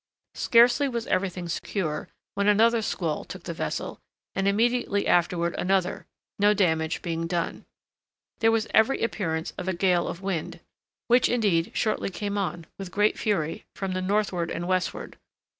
[0.33, 3.99] Scarcely was everything secure, when another squall took the vessel,
[4.33, 7.65] and immediately afterward another—no damage being done.
[8.39, 10.59] There was every appearance of a gale of wind,
[11.07, 15.19] which, indeed, shortly came on, with great fury, from the northward and westward.